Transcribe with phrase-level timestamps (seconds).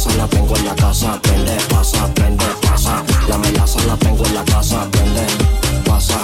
[0.00, 3.02] melaza la tengo en la casa, prende, pasa, prende, pasa.
[3.28, 5.26] La melaza la tengo en la casa, prende,
[5.84, 6.18] pasa.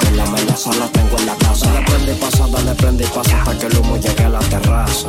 [0.00, 3.38] Que la melaza la tengo en la casa, la prende pasa, dale prende y pasa
[3.38, 5.08] hasta que el humo llegue a la terraza.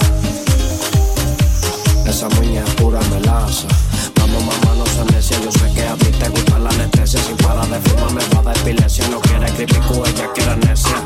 [2.05, 3.67] Esa muñeca es pura melaza.
[4.15, 7.21] Vamos mamá, no se necia, yo sé que a ti te gusta la anestesia.
[7.21, 11.03] Sin parar de fumar me va de epilepsia, no quiere creepy ella quiere necia.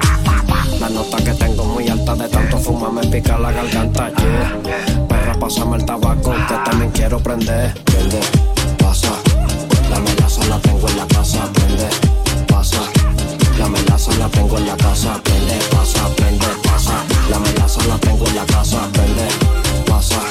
[0.80, 5.08] La nota que tengo muy alta de tanto fumar me pica la garganta, yeah.
[5.08, 6.19] Perra, pásame el tabaco
[7.10, 7.74] quiero prender.
[7.86, 8.20] Prende,
[8.78, 9.10] pasa.
[9.90, 11.52] La melaza la tengo en la casa.
[11.54, 11.90] Prende,
[12.48, 12.82] pasa.
[13.58, 15.20] La melaza la tengo en la casa.
[15.24, 17.04] Prende, pasa, prende, pasa.
[17.32, 18.88] La melaza la tengo en la casa.
[18.94, 19.28] Prende,
[19.88, 20.22] pasa.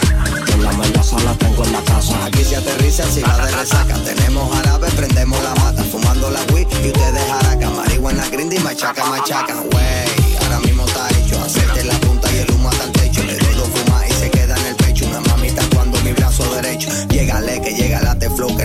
[0.62, 2.24] La melaza la tengo en la casa.
[2.24, 3.94] Aquí se aterriza si la de resaca.
[4.04, 5.82] Tenemos jarabe, prendemos la mata.
[5.82, 7.70] Fumando la weed y ustedes jaraca.
[7.70, 9.54] Marihuana grindy machaca, machaca.
[9.74, 10.07] Wey,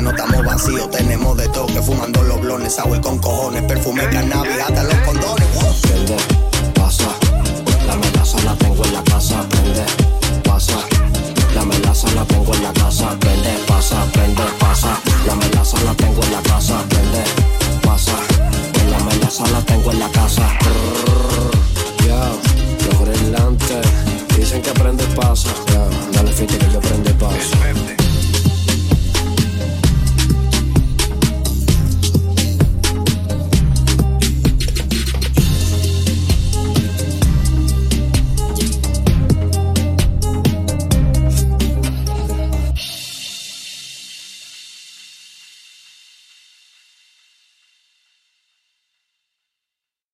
[0.04, 4.84] no estamos vacíos, tenemos de toque, fumando los blones, agua con cojones, perfume, cannabis, hasta
[4.84, 5.48] los condones.
[5.82, 6.18] Prende,
[6.74, 7.08] pasa,
[7.88, 9.86] la melaza la tengo en la casa, prende,
[10.44, 10.78] pasa,
[11.56, 13.63] la melaza la tengo en la casa, prende.